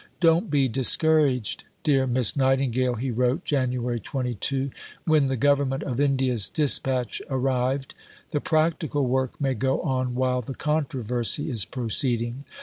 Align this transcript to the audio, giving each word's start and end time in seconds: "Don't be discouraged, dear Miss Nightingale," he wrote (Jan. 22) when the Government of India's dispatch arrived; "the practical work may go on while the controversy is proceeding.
"Don't 0.19 0.49
be 0.49 0.67
discouraged, 0.67 1.65
dear 1.83 2.07
Miss 2.07 2.35
Nightingale," 2.35 2.95
he 2.95 3.11
wrote 3.11 3.45
(Jan. 3.45 3.69
22) 3.71 4.71
when 5.05 5.27
the 5.27 5.37
Government 5.37 5.83
of 5.83 5.99
India's 5.99 6.49
dispatch 6.49 7.21
arrived; 7.29 7.93
"the 8.31 8.41
practical 8.41 9.05
work 9.05 9.39
may 9.39 9.53
go 9.53 9.79
on 9.81 10.15
while 10.15 10.41
the 10.41 10.55
controversy 10.55 11.51
is 11.51 11.65
proceeding. 11.65 12.45